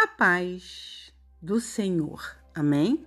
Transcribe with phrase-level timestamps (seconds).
[0.00, 2.22] A paz do Senhor.
[2.54, 3.04] Amém?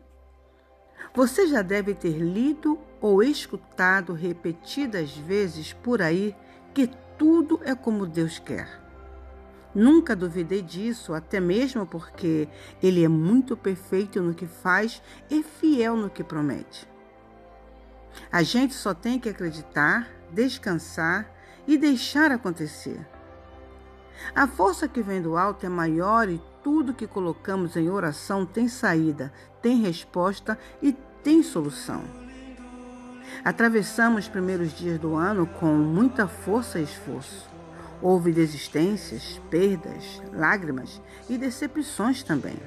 [1.15, 6.35] Você já deve ter lido ou escutado repetidas vezes por aí
[6.73, 8.67] que tudo é como Deus quer.
[9.73, 12.49] Nunca duvidei disso, até mesmo porque
[12.83, 16.85] Ele é muito perfeito no que faz e fiel no que promete.
[18.29, 21.33] A gente só tem que acreditar, descansar
[21.65, 22.99] e deixar acontecer.
[24.33, 28.67] A força que vem do alto é maior e tudo que colocamos em oração tem
[28.67, 30.93] saída, tem resposta e
[31.23, 32.03] tem solução.
[33.43, 37.49] Atravessamos os primeiros dias do ano com muita força e esforço.
[38.01, 42.57] Houve desistências, perdas, lágrimas e decepções também.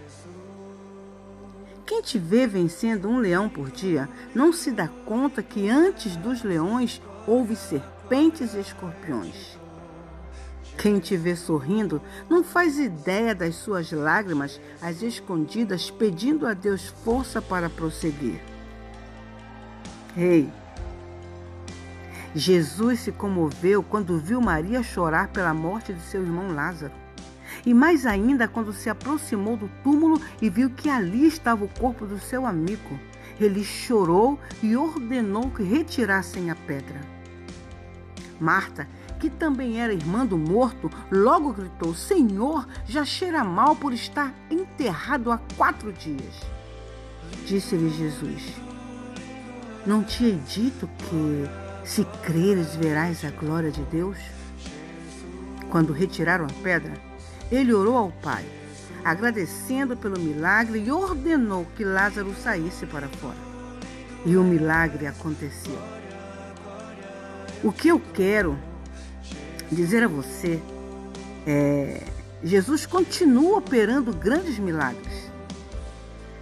[1.87, 6.43] Quem te vê vencendo um leão por dia não se dá conta que antes dos
[6.43, 9.59] leões houve serpentes e escorpiões.
[10.77, 16.89] Quem te vê sorrindo não faz ideia das suas lágrimas, as escondidas, pedindo a Deus
[17.05, 18.41] força para prosseguir.
[20.17, 20.53] Ei,
[22.35, 26.93] Jesus se comoveu quando viu Maria chorar pela morte de seu irmão Lázaro.
[27.65, 32.05] E mais ainda quando se aproximou do túmulo e viu que ali estava o corpo
[32.05, 32.99] do seu amigo.
[33.41, 37.01] Ele chorou e ordenou que retirassem a pedra.
[38.41, 38.89] Marta,
[39.25, 45.33] que também era irmã do morto, logo gritou: Senhor, já cheira mal por estar enterrado
[45.33, 46.43] há quatro dias.
[47.47, 48.53] Disse-lhe Jesus:
[49.87, 51.49] Não te hei dito que
[51.89, 54.19] se creres, verás a glória de Deus.
[55.71, 56.93] Quando retiraram a pedra,
[57.51, 58.45] ele orou ao Pai,
[59.03, 63.39] agradecendo pelo milagre e ordenou que Lázaro saísse para fora.
[64.27, 65.81] E o milagre aconteceu.
[67.63, 68.59] O que eu quero
[69.71, 70.61] dizer a você
[71.47, 72.03] é:
[72.43, 75.33] Jesus continua operando grandes milagres.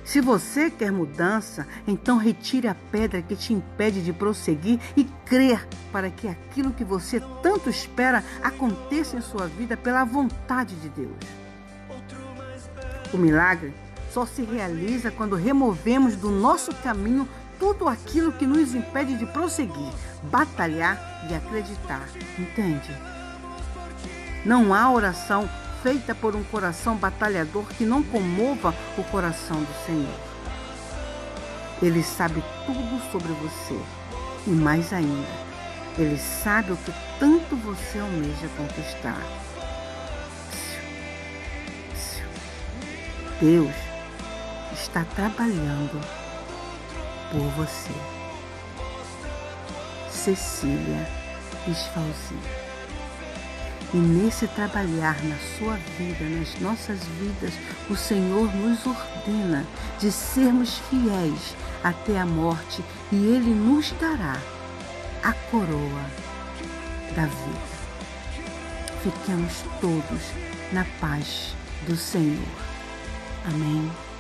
[0.05, 5.67] Se você quer mudança, então retire a pedra que te impede de prosseguir e crer
[5.91, 11.17] para que aquilo que você tanto espera aconteça em sua vida pela vontade de Deus.
[13.15, 13.73] O milagre
[14.13, 17.27] só se realiza quando removemos do nosso caminho
[17.59, 19.93] tudo aquilo que nos impede de prosseguir,
[20.25, 22.07] batalhar e acreditar.
[22.39, 22.91] Entende?
[24.45, 25.49] Não há oração
[25.83, 30.21] feita por um coração batalhador que não comova o coração do Senhor.
[31.81, 33.79] Ele sabe tudo sobre você
[34.47, 35.29] e mais ainda,
[35.99, 39.21] ele sabe o que tanto você almeja conquistar.
[43.41, 43.75] Deus
[44.73, 46.01] está trabalhando
[47.31, 47.93] por você.
[50.11, 51.09] Cecília
[51.67, 52.62] Esfalzinho.
[53.95, 57.53] E nesse trabalhar na sua vida, nas nossas vidas,
[57.91, 59.67] o Senhor nos ordena
[59.99, 61.55] de sermos fiéis
[61.85, 64.39] até a morte e Ele nos dará
[65.23, 66.07] a coroa
[67.15, 67.73] da vida.
[69.03, 70.23] Fiquemos todos
[70.73, 71.55] na paz
[71.87, 72.49] do Senhor.
[73.45, 74.12] Amém.